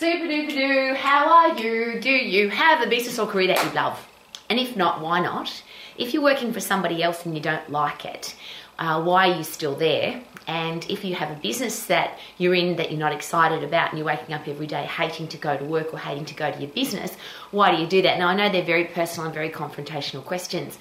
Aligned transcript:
Super 0.00 0.28
duper 0.28 0.48
doo, 0.48 0.94
how 0.94 1.28
are 1.30 1.58
you? 1.58 2.00
Do 2.00 2.08
you 2.08 2.48
have 2.48 2.80
a 2.80 2.88
business 2.88 3.18
or 3.18 3.26
career 3.26 3.48
that 3.48 3.62
you 3.62 3.70
love? 3.72 4.08
And 4.48 4.58
if 4.58 4.74
not, 4.74 5.02
why 5.02 5.20
not? 5.20 5.62
If 5.98 6.14
you're 6.14 6.22
working 6.22 6.54
for 6.54 6.60
somebody 6.60 7.02
else 7.02 7.26
and 7.26 7.34
you 7.34 7.42
don't 7.42 7.68
like 7.68 8.06
it, 8.06 8.34
uh, 8.78 9.02
why 9.02 9.28
are 9.28 9.36
you 9.36 9.44
still 9.44 9.74
there? 9.74 10.22
And 10.46 10.88
if 10.88 11.04
you 11.04 11.16
have 11.16 11.30
a 11.30 11.38
business 11.38 11.84
that 11.88 12.18
you're 12.38 12.54
in 12.54 12.76
that 12.76 12.90
you're 12.90 12.98
not 12.98 13.12
excited 13.12 13.62
about 13.62 13.90
and 13.90 13.98
you're 13.98 14.06
waking 14.06 14.34
up 14.34 14.48
every 14.48 14.66
day 14.66 14.86
hating 14.86 15.28
to 15.28 15.36
go 15.36 15.58
to 15.58 15.64
work 15.66 15.92
or 15.92 15.98
hating 15.98 16.24
to 16.24 16.34
go 16.34 16.50
to 16.50 16.58
your 16.58 16.70
business, 16.70 17.14
why 17.50 17.70
do 17.70 17.82
you 17.82 17.86
do 17.86 18.00
that? 18.00 18.18
Now, 18.18 18.28
I 18.28 18.34
know 18.34 18.48
they're 18.48 18.62
very 18.62 18.86
personal 18.86 19.26
and 19.26 19.34
very 19.34 19.50
confrontational 19.50 20.24
questions, 20.24 20.78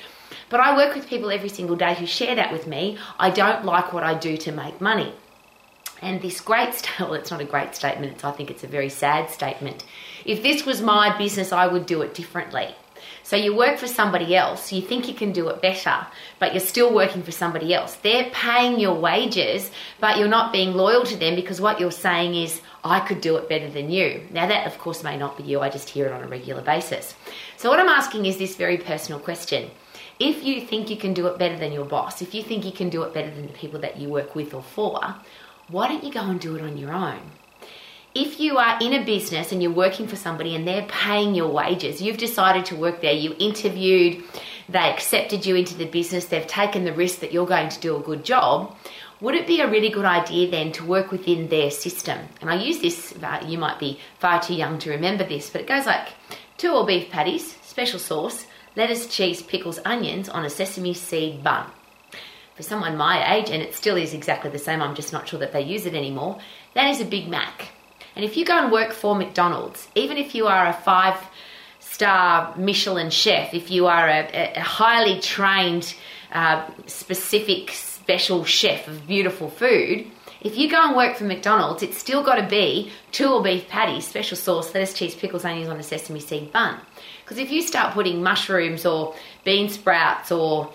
but 0.48 0.62
I 0.62 0.78
work 0.78 0.96
with 0.96 1.10
people 1.10 1.30
every 1.30 1.50
single 1.50 1.76
day 1.76 1.94
who 1.94 2.06
share 2.06 2.36
that 2.36 2.54
with 2.54 2.68
me. 2.68 2.98
I 3.20 3.32
don't 3.32 3.66
like 3.66 3.92
what 3.92 4.04
I 4.04 4.14
do 4.14 4.38
to 4.38 4.54
make 4.54 4.80
money. 4.80 5.14
And 6.02 6.22
this 6.22 6.42
great, 6.42 6.74
st- 6.74 7.00
well, 7.00 7.14
it's 7.14 7.32
not 7.32 7.42
a 7.42 7.46
great 7.46 7.76
statement, 7.76 8.14
it's, 8.14 8.24
I 8.24 8.32
think 8.32 8.50
it's 8.50 8.64
a 8.64 8.68
very 8.68 8.90
sad 8.90 9.30
statement. 9.30 9.84
If 10.26 10.44
this 10.44 10.66
was 10.66 10.82
my 10.82 11.18
business, 11.18 11.52
I 11.52 11.68
would 11.68 11.86
do 11.86 12.02
it 12.02 12.14
differently. 12.14 12.76
So 13.24 13.36
you 13.36 13.56
work 13.56 13.78
for 13.78 13.88
somebody 13.88 14.36
else, 14.36 14.72
you 14.72 14.82
think 14.82 15.08
you 15.08 15.14
can 15.14 15.32
do 15.32 15.50
it 15.50 15.62
better, 15.62 16.08
but 16.40 16.54
you're 16.54 16.60
still 16.60 16.94
working 16.94 17.22
for 17.22 17.32
somebody 17.32 17.74
else. 17.74 17.96
They're 17.96 18.30
paying 18.32 18.80
your 18.80 18.96
wages, 18.96 19.72
but 20.00 20.18
you're 20.18 20.28
not 20.28 20.52
being 20.52 20.74
loyal 20.74 21.04
to 21.04 21.16
them 21.16 21.36
because 21.36 21.62
what 21.62 21.80
you're 21.80 21.92
saying 21.92 22.36
is, 22.36 22.62
I 22.84 23.02
could 23.02 23.20
do 23.20 23.36
it 23.36 23.50
better 23.50 23.70
than 23.70 23.92
you. 23.92 24.26
Now, 24.32 24.48
that 24.48 24.66
of 24.66 24.78
course 24.78 25.04
may 25.04 25.18
not 25.18 25.38
be 25.38 25.44
you, 25.44 25.60
I 25.60 25.70
just 25.70 25.90
hear 25.90 26.06
it 26.08 26.14
on 26.14 26.24
a 26.24 26.28
regular 26.28 26.62
basis. 26.62 27.14
So, 27.58 27.70
what 27.70 27.80
I'm 27.80 27.90
asking 27.90 28.26
is 28.26 28.38
this 28.38 28.56
very 28.56 28.78
personal 28.78 29.20
question. 29.20 29.70
If 30.20 30.44
you 30.44 30.62
think 30.62 30.90
you 30.90 30.98
can 30.98 31.14
do 31.14 31.28
it 31.28 31.38
better 31.38 31.58
than 31.58 31.72
your 31.72 31.86
boss, 31.86 32.22
if 32.22 32.34
you 32.34 32.44
think 32.44 32.66
you 32.66 32.72
can 32.72 32.90
do 32.90 33.04
it 33.04 33.14
better 33.14 33.30
than 33.30 33.48
the 33.48 33.54
people 33.54 33.80
that 33.82 33.98
you 33.98 34.10
work 34.10 34.36
with 34.36 34.54
or 34.54 34.64
for, 34.64 35.16
why 35.70 35.88
don't 35.88 36.04
you 36.04 36.12
go 36.12 36.22
and 36.22 36.40
do 36.40 36.56
it 36.56 36.62
on 36.62 36.78
your 36.78 36.92
own? 36.92 37.20
If 38.16 38.40
you 38.40 38.58
are 38.58 38.80
in 38.82 38.94
a 38.94 39.06
business 39.06 39.52
and 39.52 39.62
you're 39.62 39.72
working 39.72 40.08
for 40.08 40.16
somebody 40.16 40.56
and 40.56 40.68
they're 40.68 40.88
paying 40.88 41.36
your 41.36 41.50
wages, 41.50 42.02
you've 42.02 42.18
decided 42.18 42.66
to 42.66 42.76
work 42.76 43.02
there, 43.02 43.14
you 43.14 43.36
interviewed, 43.38 44.24
they 44.68 44.80
accepted 44.80 45.46
you 45.46 45.56
into 45.56 45.76
the 45.76 45.86
business, 45.86 46.26
they've 46.26 46.48
taken 46.48 46.86
the 46.86 46.94
risk 46.94 47.20
that 47.20 47.32
you're 47.32 47.46
going 47.46 47.70
to 47.70 47.80
do 47.80 47.96
a 47.96 48.02
good 48.02 48.26
job, 48.26 48.76
would 49.22 49.36
it 49.36 49.46
be 49.46 49.62
a 49.62 49.70
really 49.70 49.90
good 49.90 50.06
idea 50.06 50.50
then 50.50 50.72
to 50.72 50.86
work 50.86 51.12
within 51.12 51.50
their 51.50 51.70
system? 51.70 52.18
And 52.42 52.50
I 52.50 52.56
use 52.56 52.80
this, 52.80 53.14
uh, 53.22 53.46
you 53.46 53.60
might 53.60 53.78
be 53.78 54.00
far 54.18 54.42
too 54.42 54.56
young 54.56 54.80
to 54.80 54.90
remember 54.90 55.24
this, 55.24 55.52
but 55.52 55.62
it 55.62 55.68
goes 55.68 55.86
like 55.86 56.08
two 56.58 56.72
all 56.72 56.86
beef 56.86 57.12
patties, 57.12 57.58
special 57.62 58.00
sauce, 58.00 58.48
lettuce, 58.76 59.06
cheese, 59.06 59.44
pickles, 59.44 59.80
onions 59.86 60.30
on 60.30 60.46
a 60.46 60.50
sesame 60.50 60.96
seed 60.96 61.44
bun 61.44 61.70
for 62.60 62.64
someone 62.64 62.98
my 62.98 63.38
age, 63.38 63.50
and 63.50 63.64
it 63.64 63.74
still 63.74 63.96
is 63.96 64.14
exactly 64.14 64.52
the 64.52 64.60
same, 64.60 64.82
I'm 64.82 64.94
just 64.94 65.14
not 65.14 65.30
sure 65.30 65.40
that 65.40 65.54
they 65.54 65.62
use 65.62 65.86
it 65.86 65.96
anymore, 65.96 66.40
that 66.74 66.90
is 66.90 67.00
a 67.00 67.06
Big 67.06 67.30
Mac. 67.30 67.70
And 68.18 68.26
if 68.26 68.36
you 68.36 68.44
go 68.44 68.62
and 68.62 68.70
work 68.70 68.92
for 68.92 69.16
McDonald's, 69.16 69.88
even 69.96 70.18
if 70.18 70.36
you 70.36 70.48
are 70.48 70.68
a 70.68 70.74
five 70.74 71.16
star 71.80 72.54
Michelin 72.58 73.12
chef, 73.12 73.54
if 73.54 73.72
you 73.72 73.88
are 73.88 74.10
a, 74.10 74.58
a 74.58 74.60
highly 74.60 75.22
trained, 75.22 75.96
uh, 76.34 76.70
specific, 76.86 77.72
special 77.72 78.44
chef 78.44 78.90
of 78.90 79.08
beautiful 79.08 79.50
food, 79.50 80.06
if 80.42 80.58
you 80.58 80.70
go 80.70 80.86
and 80.86 80.98
work 80.98 81.16
for 81.16 81.24
McDonald's, 81.24 81.82
it's 81.82 81.98
still 81.98 82.24
got 82.26 82.36
to 82.36 82.48
be 82.48 82.92
two 83.14 83.28
all 83.28 83.42
beef 83.42 83.70
patties, 83.70 84.06
special 84.06 84.36
sauce, 84.36 84.74
lettuce, 84.74 84.94
cheese, 84.94 85.16
pickles, 85.16 85.46
onions 85.46 85.70
on 85.70 85.80
a 85.80 85.84
sesame 85.84 86.20
seed 86.20 86.52
bun. 86.52 86.78
Because 87.24 87.38
if 87.38 87.52
you 87.52 87.62
start 87.62 87.94
putting 87.94 88.22
mushrooms 88.22 88.86
or 88.86 89.16
bean 89.46 89.70
sprouts 89.70 90.30
or 90.30 90.74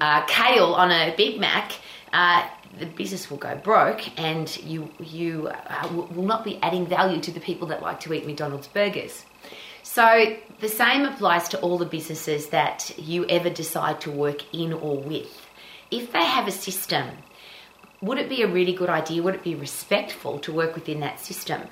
uh, 0.00 0.24
kale 0.26 0.74
on 0.74 0.90
a 0.90 1.14
Big 1.16 1.40
Mac, 1.40 1.72
uh, 2.12 2.46
the 2.78 2.86
business 2.86 3.30
will 3.30 3.38
go 3.38 3.56
broke, 3.56 4.18
and 4.18 4.56
you 4.62 4.90
you 5.00 5.48
uh, 5.48 5.88
will 5.92 6.24
not 6.24 6.44
be 6.44 6.58
adding 6.62 6.86
value 6.86 7.20
to 7.20 7.30
the 7.30 7.40
people 7.40 7.68
that 7.68 7.82
like 7.82 8.00
to 8.00 8.12
eat 8.12 8.26
McDonald's 8.26 8.68
burgers. 8.68 9.24
So 9.82 10.36
the 10.60 10.68
same 10.68 11.04
applies 11.04 11.48
to 11.48 11.60
all 11.60 11.78
the 11.78 11.86
businesses 11.86 12.48
that 12.48 12.92
you 12.98 13.24
ever 13.26 13.50
decide 13.50 14.00
to 14.02 14.10
work 14.10 14.42
in 14.54 14.72
or 14.72 14.98
with. 14.98 15.46
If 15.90 16.12
they 16.12 16.24
have 16.24 16.46
a 16.46 16.52
system, 16.52 17.06
would 18.00 18.18
it 18.18 18.28
be 18.28 18.42
a 18.42 18.48
really 18.48 18.72
good 18.72 18.88
idea? 18.88 19.22
Would 19.22 19.34
it 19.34 19.42
be 19.42 19.54
respectful 19.54 20.38
to 20.40 20.52
work 20.52 20.74
within 20.74 21.00
that 21.00 21.20
system? 21.20 21.62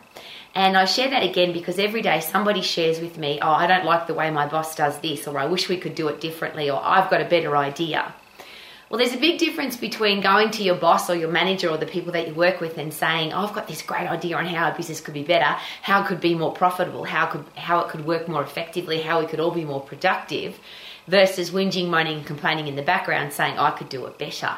And 0.55 0.77
I 0.77 0.87
share 0.87 1.11
that 1.11 1.23
again 1.23 1.53
because 1.53 1.79
every 1.79 2.03
day 2.03 2.21
somebody 2.21 2.63
shares 2.63 2.99
with 2.99 3.19
me, 3.19 3.39
oh, 3.41 3.51
I 3.51 3.67
don't 3.67 3.85
like 3.85 4.07
the 4.07 4.15
way 4.15 4.31
my 4.31 4.47
boss 4.47 4.75
does 4.75 4.99
this, 5.01 5.29
or 5.29 5.39
I 5.39 5.47
wish 5.47 5.69
we 5.69 5.77
could 5.77 5.95
do 5.95 6.09
it 6.09 6.21
differently, 6.21 6.71
or 6.71 6.81
I've 6.83 7.11
got 7.11 7.21
a 7.21 7.27
better 7.27 7.57
idea. 7.57 8.15
Well, 8.89 8.99
there's 8.99 9.15
a 9.15 9.19
big 9.19 9.39
difference 9.39 9.77
between 9.77 10.21
going 10.21 10.53
to 10.53 10.63
your 10.63 10.77
boss 10.77 11.11
or 11.11 11.17
your 11.17 11.31
manager 11.31 11.69
or 11.69 11.77
the 11.77 11.87
people 11.87 12.13
that 12.13 12.29
you 12.29 12.35
work 12.35 12.61
with 12.61 12.79
and 12.79 12.95
saying, 12.95 13.33
oh, 13.33 13.47
I've 13.47 13.53
got 13.53 13.67
this 13.67 13.83
great 13.83 14.09
idea 14.09 14.37
on 14.37 14.47
how 14.47 14.67
our 14.67 14.77
business 14.77 15.01
could 15.01 15.15
be 15.15 15.25
better, 15.25 15.57
how 15.83 16.03
it 16.03 16.07
could 16.07 16.21
be 16.21 16.37
more 16.37 16.53
profitable, 16.53 17.03
how, 17.03 17.27
could, 17.27 17.45
how 17.57 17.81
it 17.81 17.89
could 17.89 18.07
work 18.07 18.29
more 18.29 18.43
effectively, 18.43 19.01
how 19.01 19.21
we 19.21 19.27
could 19.27 19.41
all 19.41 19.51
be 19.51 19.65
more 19.65 19.81
productive, 19.81 20.59
versus 21.09 21.51
whinging, 21.51 21.89
moaning, 21.89 22.19
and 22.19 22.27
complaining 22.27 22.69
in 22.69 22.77
the 22.77 22.83
background 22.83 23.33
saying, 23.33 23.59
I 23.59 23.73
could 23.73 23.89
do 23.89 24.07
it 24.07 24.19
better. 24.19 24.57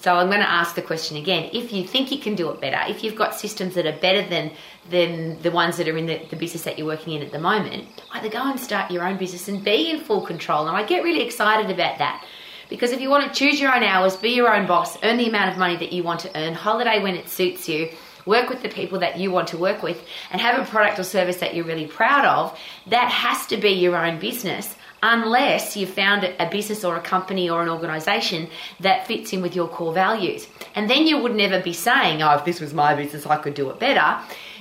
So 0.00 0.14
I'm 0.14 0.28
going 0.28 0.40
to 0.40 0.48
ask 0.48 0.76
the 0.76 0.82
question 0.82 1.16
again. 1.16 1.50
If 1.52 1.72
you 1.72 1.84
think 1.84 2.12
you 2.12 2.18
can 2.18 2.36
do 2.36 2.50
it 2.50 2.60
better, 2.60 2.78
if 2.88 3.02
you've 3.02 3.16
got 3.16 3.34
systems 3.34 3.74
that 3.74 3.84
are 3.84 3.98
better 3.98 4.26
than 4.28 4.52
than 4.90 5.42
the 5.42 5.50
ones 5.50 5.76
that 5.76 5.88
are 5.88 5.96
in 5.96 6.06
the, 6.06 6.24
the 6.30 6.36
business 6.36 6.62
that 6.62 6.78
you're 6.78 6.86
working 6.86 7.14
in 7.14 7.22
at 7.22 7.32
the 7.32 7.38
moment, 7.38 7.86
either 8.12 8.28
go 8.28 8.48
and 8.48 8.58
start 8.58 8.90
your 8.90 9.04
own 9.04 9.18
business 9.18 9.48
and 9.48 9.62
be 9.62 9.90
in 9.90 10.00
full 10.00 10.24
control. 10.24 10.66
And 10.66 10.76
I 10.76 10.84
get 10.84 11.02
really 11.02 11.22
excited 11.22 11.70
about 11.70 11.98
that. 11.98 12.24
Because 12.70 12.92
if 12.92 13.00
you 13.00 13.10
want 13.10 13.26
to 13.26 13.38
choose 13.38 13.60
your 13.60 13.74
own 13.74 13.82
hours, 13.82 14.16
be 14.16 14.30
your 14.30 14.54
own 14.54 14.66
boss, 14.66 14.96
earn 15.02 15.16
the 15.16 15.28
amount 15.28 15.50
of 15.50 15.58
money 15.58 15.76
that 15.76 15.92
you 15.92 16.02
want 16.02 16.20
to 16.20 16.38
earn, 16.38 16.54
holiday 16.54 17.02
when 17.02 17.16
it 17.16 17.28
suits 17.28 17.68
you, 17.68 17.90
work 18.24 18.50
with 18.50 18.62
the 18.62 18.68
people 18.68 18.98
that 18.98 19.18
you 19.18 19.30
want 19.30 19.48
to 19.48 19.58
work 19.58 19.82
with, 19.82 20.02
and 20.30 20.40
have 20.40 20.60
a 20.60 20.70
product 20.70 20.98
or 20.98 21.02
service 21.02 21.38
that 21.38 21.54
you're 21.54 21.64
really 21.64 21.86
proud 21.86 22.24
of, 22.24 22.58
that 22.86 23.10
has 23.10 23.46
to 23.46 23.56
be 23.56 23.70
your 23.70 23.96
own 23.96 24.18
business 24.18 24.74
unless 25.02 25.76
you've 25.76 25.90
found 25.90 26.24
a 26.24 26.48
business 26.50 26.84
or 26.84 26.96
a 26.96 27.00
company 27.00 27.48
or 27.48 27.62
an 27.62 27.68
organization 27.68 28.48
that 28.80 29.06
fits 29.06 29.32
in 29.32 29.42
with 29.42 29.54
your 29.54 29.68
core 29.68 29.92
values. 29.92 30.48
And 30.74 30.90
then 30.90 31.06
you 31.06 31.18
would 31.18 31.34
never 31.34 31.60
be 31.60 31.72
saying, 31.72 32.22
oh, 32.22 32.34
if 32.34 32.44
this 32.44 32.60
was 32.60 32.74
my 32.74 32.94
business, 32.94 33.26
I 33.26 33.36
could 33.36 33.54
do 33.54 33.70
it 33.70 33.78
better. 33.78 34.18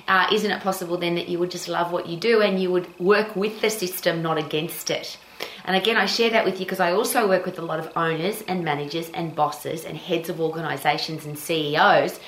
Uh, 0.08 0.28
isn't 0.32 0.52
it 0.52 0.62
possible 0.62 0.98
then 0.98 1.16
that 1.16 1.28
you 1.28 1.38
would 1.38 1.52
just 1.52 1.68
love 1.68 1.92
what 1.92 2.08
you 2.08 2.16
do 2.18 2.42
and 2.42 2.62
you 2.62 2.72
would 2.72 2.88
work 3.00 3.36
with 3.36 3.60
the 3.62 3.70
system, 3.70 4.22
not 4.22 4.38
against 4.38 4.90
it? 4.90 5.18
And 5.66 5.76
again, 5.76 5.98
I 5.98 6.06
share 6.06 6.30
that 6.30 6.46
with 6.46 6.60
you 6.60 6.66
because 6.66 6.80
I 6.80 6.94
also 6.94 7.28
work 7.28 7.46
with 7.46 7.60
a 7.60 7.62
lot 7.62 7.80
of 7.80 7.92
owners 7.96 8.42
and 8.48 8.64
managers 8.64 9.10
and 9.10 9.36
bosses 9.36 9.84
and 9.84 9.98
heads 9.98 10.30
of 10.30 10.40
organizations 10.40 11.26
and 11.26 11.38
CEOs 11.38 12.20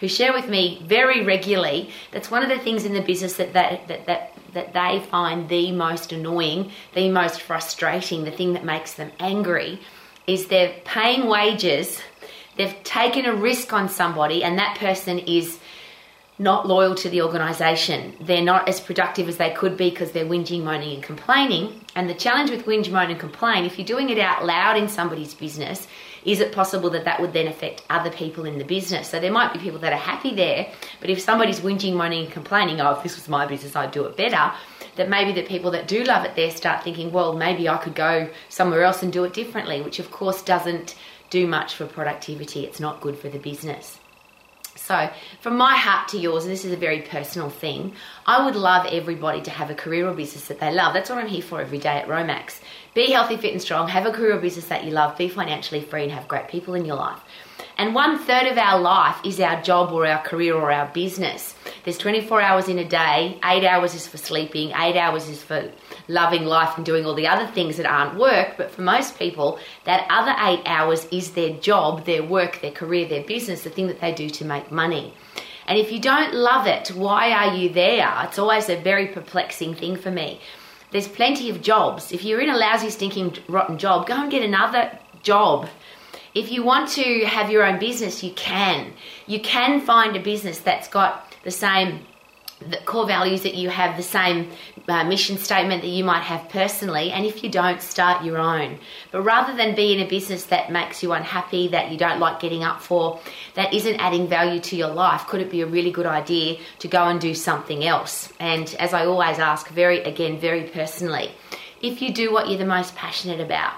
who 0.00 0.08
share 0.08 0.32
with 0.32 0.48
me 0.48 0.82
very 0.84 1.24
regularly 1.24 1.90
that's 2.12 2.30
one 2.30 2.42
of 2.42 2.48
the 2.48 2.58
things 2.58 2.84
in 2.84 2.92
the 2.92 3.00
business 3.00 3.36
that, 3.36 3.52
that, 3.52 3.86
that, 3.88 4.06
that 4.06 4.32
that 4.58 4.74
they 4.74 5.00
find 5.06 5.48
the 5.48 5.70
most 5.70 6.12
annoying, 6.12 6.72
the 6.94 7.08
most 7.08 7.40
frustrating, 7.40 8.24
the 8.24 8.32
thing 8.32 8.54
that 8.54 8.64
makes 8.64 8.94
them 8.94 9.12
angry 9.20 9.78
is 10.26 10.48
they're 10.48 10.74
paying 10.84 11.28
wages, 11.28 12.00
they've 12.56 12.82
taken 12.82 13.24
a 13.24 13.34
risk 13.34 13.72
on 13.72 13.88
somebody, 13.88 14.42
and 14.42 14.58
that 14.58 14.76
person 14.76 15.18
is 15.20 15.58
not 16.38 16.66
loyal 16.66 16.94
to 16.96 17.08
the 17.08 17.22
organisation. 17.22 18.14
They're 18.20 18.42
not 18.42 18.68
as 18.68 18.80
productive 18.80 19.28
as 19.28 19.36
they 19.38 19.50
could 19.50 19.76
be 19.76 19.90
because 19.90 20.12
they're 20.12 20.26
whinging, 20.26 20.64
moaning, 20.64 20.94
and 20.94 21.02
complaining. 21.02 21.84
And 21.94 22.08
the 22.08 22.14
challenge 22.14 22.50
with 22.50 22.64
whinge, 22.66 22.90
moan, 22.90 23.10
and 23.10 23.18
complain, 23.18 23.64
if 23.64 23.78
you're 23.78 23.86
doing 23.86 24.10
it 24.10 24.18
out 24.18 24.44
loud 24.44 24.76
in 24.76 24.88
somebody's 24.88 25.34
business, 25.34 25.88
is 26.24 26.40
it 26.40 26.52
possible 26.52 26.90
that 26.90 27.04
that 27.04 27.20
would 27.20 27.32
then 27.32 27.46
affect 27.46 27.82
other 27.90 28.10
people 28.10 28.44
in 28.44 28.58
the 28.58 28.64
business? 28.64 29.08
So 29.08 29.20
there 29.20 29.32
might 29.32 29.52
be 29.52 29.58
people 29.58 29.78
that 29.80 29.92
are 29.92 29.96
happy 29.96 30.34
there, 30.34 30.70
but 31.00 31.10
if 31.10 31.20
somebody's 31.20 31.60
whinging, 31.60 31.94
moaning, 31.94 32.24
and 32.24 32.32
complaining, 32.32 32.80
oh, 32.80 32.92
if 32.92 33.02
this 33.02 33.16
was 33.16 33.28
my 33.28 33.46
business, 33.46 33.76
I'd 33.76 33.92
do 33.92 34.04
it 34.04 34.16
better, 34.16 34.52
that 34.96 35.08
maybe 35.08 35.32
the 35.32 35.46
people 35.46 35.70
that 35.72 35.88
do 35.88 36.04
love 36.04 36.24
it 36.24 36.34
there 36.34 36.50
start 36.50 36.82
thinking, 36.82 37.12
well, 37.12 37.32
maybe 37.34 37.68
I 37.68 37.76
could 37.76 37.94
go 37.94 38.28
somewhere 38.48 38.82
else 38.82 39.02
and 39.02 39.12
do 39.12 39.24
it 39.24 39.32
differently, 39.32 39.80
which 39.80 39.98
of 39.98 40.10
course 40.10 40.42
doesn't 40.42 40.96
do 41.30 41.46
much 41.46 41.74
for 41.74 41.86
productivity. 41.86 42.64
It's 42.64 42.80
not 42.80 43.00
good 43.00 43.18
for 43.18 43.28
the 43.28 43.38
business. 43.38 43.98
So, 44.78 45.10
from 45.40 45.56
my 45.56 45.76
heart 45.76 46.08
to 46.08 46.18
yours, 46.18 46.44
and 46.44 46.52
this 46.52 46.64
is 46.64 46.72
a 46.72 46.76
very 46.76 47.02
personal 47.02 47.50
thing, 47.50 47.92
I 48.26 48.44
would 48.44 48.56
love 48.56 48.86
everybody 48.90 49.42
to 49.42 49.50
have 49.50 49.70
a 49.70 49.74
career 49.74 50.08
or 50.08 50.14
business 50.14 50.48
that 50.48 50.60
they 50.60 50.72
love. 50.72 50.94
That's 50.94 51.10
what 51.10 51.18
I'm 51.18 51.26
here 51.26 51.42
for 51.42 51.60
every 51.60 51.78
day 51.78 51.98
at 51.98 52.08
Romax. 52.08 52.60
Be 52.94 53.10
healthy, 53.10 53.36
fit, 53.36 53.52
and 53.52 53.60
strong, 53.60 53.88
have 53.88 54.06
a 54.06 54.12
career 54.12 54.36
or 54.36 54.40
business 54.40 54.66
that 54.66 54.84
you 54.84 54.92
love, 54.92 55.18
be 55.18 55.28
financially 55.28 55.82
free, 55.82 56.04
and 56.04 56.12
have 56.12 56.26
great 56.26 56.48
people 56.48 56.74
in 56.74 56.84
your 56.84 56.96
life. 56.96 57.20
And 57.76 57.94
one 57.94 58.18
third 58.18 58.46
of 58.46 58.56
our 58.58 58.80
life 58.80 59.18
is 59.24 59.38
our 59.40 59.60
job 59.62 59.92
or 59.92 60.06
our 60.06 60.22
career 60.22 60.54
or 60.54 60.72
our 60.72 60.86
business. 60.86 61.54
There's 61.88 61.96
24 61.96 62.42
hours 62.42 62.68
in 62.68 62.78
a 62.78 62.84
day, 62.84 63.40
eight 63.42 63.64
hours 63.64 63.94
is 63.94 64.06
for 64.06 64.18
sleeping, 64.18 64.72
eight 64.76 64.98
hours 64.98 65.26
is 65.26 65.42
for 65.42 65.70
loving 66.06 66.44
life 66.44 66.76
and 66.76 66.84
doing 66.84 67.06
all 67.06 67.14
the 67.14 67.26
other 67.26 67.46
things 67.46 67.78
that 67.78 67.86
aren't 67.86 68.18
work. 68.18 68.58
But 68.58 68.70
for 68.70 68.82
most 68.82 69.18
people, 69.18 69.58
that 69.84 70.06
other 70.10 70.34
eight 70.38 70.60
hours 70.66 71.08
is 71.10 71.30
their 71.30 71.54
job, 71.60 72.04
their 72.04 72.22
work, 72.22 72.60
their 72.60 72.72
career, 72.72 73.08
their 73.08 73.24
business, 73.24 73.62
the 73.62 73.70
thing 73.70 73.86
that 73.86 74.02
they 74.02 74.12
do 74.12 74.28
to 74.28 74.44
make 74.44 74.70
money. 74.70 75.14
And 75.66 75.78
if 75.78 75.90
you 75.90 75.98
don't 75.98 76.34
love 76.34 76.66
it, 76.66 76.88
why 76.88 77.32
are 77.32 77.56
you 77.56 77.70
there? 77.70 78.12
It's 78.24 78.38
always 78.38 78.68
a 78.68 78.76
very 78.76 79.06
perplexing 79.06 79.74
thing 79.74 79.96
for 79.96 80.10
me. 80.10 80.42
There's 80.90 81.08
plenty 81.08 81.48
of 81.48 81.62
jobs. 81.62 82.12
If 82.12 82.22
you're 82.22 82.42
in 82.42 82.50
a 82.50 82.58
lousy, 82.58 82.90
stinking, 82.90 83.38
rotten 83.48 83.78
job, 83.78 84.06
go 84.06 84.20
and 84.20 84.30
get 84.30 84.42
another 84.42 84.98
job. 85.22 85.70
If 86.34 86.52
you 86.52 86.62
want 86.62 86.90
to 86.90 87.24
have 87.24 87.50
your 87.50 87.64
own 87.64 87.78
business, 87.78 88.22
you 88.22 88.32
can. 88.34 88.92
You 89.26 89.40
can 89.40 89.80
find 89.80 90.14
a 90.14 90.20
business 90.20 90.58
that's 90.58 90.86
got 90.86 91.27
the 91.48 91.56
same 91.68 92.00
the 92.60 92.78
core 92.78 93.06
values 93.06 93.42
that 93.42 93.54
you 93.54 93.68
have 93.70 93.96
the 93.96 94.02
same 94.02 94.50
uh, 94.88 95.04
mission 95.04 95.38
statement 95.38 95.80
that 95.82 95.94
you 95.98 96.02
might 96.02 96.22
have 96.22 96.48
personally 96.48 97.12
and 97.12 97.24
if 97.24 97.44
you 97.44 97.48
don't 97.48 97.80
start 97.80 98.24
your 98.24 98.36
own. 98.36 98.78
But 99.12 99.22
rather 99.22 99.56
than 99.56 99.76
be 99.76 99.92
in 99.92 100.00
a 100.00 100.08
business 100.08 100.46
that 100.46 100.72
makes 100.72 101.00
you 101.02 101.12
unhappy 101.12 101.68
that 101.68 101.92
you 101.92 101.96
don't 101.96 102.18
like 102.18 102.40
getting 102.40 102.64
up 102.64 102.80
for 102.82 103.20
that 103.54 103.72
isn't 103.72 104.00
adding 104.00 104.26
value 104.26 104.60
to 104.60 104.76
your 104.76 104.90
life 104.90 105.26
could 105.28 105.40
it 105.40 105.50
be 105.50 105.60
a 105.60 105.66
really 105.66 105.92
good 105.92 106.06
idea 106.06 106.58
to 106.80 106.88
go 106.88 107.04
and 107.04 107.20
do 107.20 107.32
something 107.32 107.84
else? 107.84 108.32
And 108.40 108.74
as 108.80 108.92
i 108.92 109.06
always 109.06 109.38
ask 109.38 109.68
very 109.68 109.98
again 110.02 110.40
very 110.40 110.64
personally 110.64 111.30
if 111.80 112.02
you 112.02 112.12
do 112.12 112.32
what 112.32 112.48
you're 112.48 112.58
the 112.58 112.66
most 112.78 112.96
passionate 112.96 113.40
about 113.40 113.74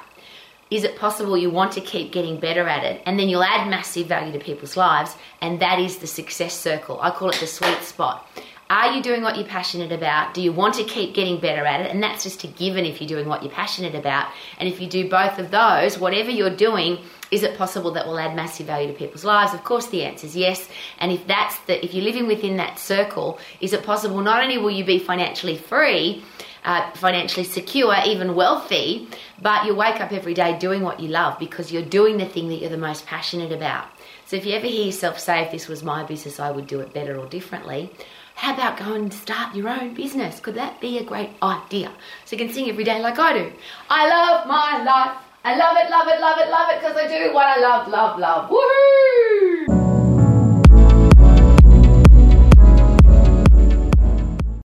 is 0.70 0.84
it 0.84 0.96
possible 0.96 1.36
you 1.36 1.50
want 1.50 1.72
to 1.72 1.80
keep 1.80 2.12
getting 2.12 2.38
better 2.38 2.68
at 2.68 2.84
it 2.84 3.02
and 3.06 3.18
then 3.18 3.28
you'll 3.28 3.42
add 3.42 3.68
massive 3.68 4.06
value 4.06 4.32
to 4.32 4.38
people's 4.38 4.76
lives 4.76 5.16
and 5.40 5.60
that 5.60 5.78
is 5.78 5.98
the 5.98 6.06
success 6.06 6.54
circle 6.54 6.98
i 7.02 7.10
call 7.10 7.30
it 7.30 7.36
the 7.40 7.46
sweet 7.46 7.82
spot 7.82 8.26
are 8.70 8.92
you 8.92 9.02
doing 9.02 9.22
what 9.22 9.36
you're 9.36 9.48
passionate 9.48 9.90
about? 9.90 10.32
Do 10.32 10.40
you 10.40 10.52
want 10.52 10.74
to 10.74 10.84
keep 10.84 11.12
getting 11.12 11.40
better 11.40 11.66
at 11.66 11.80
it? 11.80 11.90
And 11.90 12.00
that's 12.00 12.22
just 12.22 12.44
a 12.44 12.46
given 12.46 12.84
if 12.84 13.00
you're 13.00 13.08
doing 13.08 13.26
what 13.26 13.42
you're 13.42 13.50
passionate 13.50 13.96
about. 13.96 14.28
And 14.58 14.68
if 14.68 14.80
you 14.80 14.86
do 14.86 15.10
both 15.10 15.40
of 15.40 15.50
those, 15.50 15.98
whatever 15.98 16.30
you're 16.30 16.54
doing, 16.54 16.98
is 17.32 17.42
it 17.42 17.58
possible 17.58 17.90
that 17.92 18.06
will 18.06 18.20
add 18.20 18.36
massive 18.36 18.68
value 18.68 18.86
to 18.86 18.94
people's 18.94 19.24
lives? 19.24 19.54
Of 19.54 19.64
course, 19.64 19.88
the 19.88 20.04
answer 20.04 20.28
is 20.28 20.36
yes. 20.36 20.68
And 21.00 21.10
if 21.10 21.26
that's 21.26 21.58
the, 21.66 21.84
if 21.84 21.94
you're 21.94 22.04
living 22.04 22.28
within 22.28 22.58
that 22.58 22.78
circle, 22.78 23.40
is 23.60 23.72
it 23.72 23.82
possible 23.82 24.20
not 24.20 24.40
only 24.40 24.56
will 24.56 24.70
you 24.70 24.84
be 24.84 25.00
financially 25.00 25.56
free, 25.56 26.22
uh, 26.64 26.90
financially 26.92 27.44
secure, 27.44 27.94
even 28.04 28.34
wealthy, 28.34 29.08
but 29.40 29.64
you'll 29.64 29.76
wake 29.76 30.00
up 30.00 30.12
every 30.12 30.34
day 30.34 30.58
doing 30.58 30.82
what 30.82 31.00
you 31.00 31.08
love 31.08 31.38
because 31.38 31.72
you're 31.72 31.82
doing 31.82 32.16
the 32.16 32.26
thing 32.26 32.48
that 32.48 32.56
you're 32.56 32.70
the 32.70 32.76
most 32.76 33.06
passionate 33.06 33.52
about. 33.52 33.86
So 34.26 34.36
if 34.36 34.46
you 34.46 34.54
ever 34.54 34.66
hear 34.66 34.86
yourself 34.86 35.18
say, 35.18 35.42
if 35.42 35.50
this 35.50 35.68
was 35.68 35.82
my 35.82 36.04
business, 36.04 36.38
I 36.38 36.50
would 36.50 36.66
do 36.66 36.80
it 36.80 36.92
better 36.92 37.18
or 37.18 37.26
differently, 37.26 37.90
how 38.34 38.54
about 38.54 38.78
going 38.78 39.02
and 39.02 39.12
start 39.12 39.54
your 39.54 39.68
own 39.68 39.94
business? 39.94 40.40
Could 40.40 40.54
that 40.54 40.80
be 40.80 40.98
a 40.98 41.04
great 41.04 41.30
idea? 41.42 41.92
So 42.24 42.36
you 42.36 42.44
can 42.44 42.54
sing 42.54 42.68
every 42.68 42.84
day 42.84 43.00
like 43.00 43.18
I 43.18 43.32
do. 43.32 43.52
I 43.88 44.08
love 44.08 44.46
my 44.46 44.82
life. 44.82 45.16
I 45.42 45.56
love 45.56 45.76
it, 45.76 45.90
love 45.90 46.06
it, 46.06 46.20
love 46.20 46.38
it, 46.38 46.50
love 46.50 46.68
it 46.70 46.80
because 46.80 46.96
I 46.96 47.08
do 47.08 47.34
what 47.34 47.46
I 47.46 47.60
love, 47.60 47.88
love, 47.88 48.18
love. 48.18 48.50
Woohoo! 48.50 49.09